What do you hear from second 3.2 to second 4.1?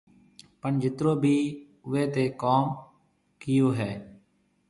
ڪيو هيَ۔